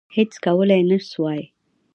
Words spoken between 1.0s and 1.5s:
سوای.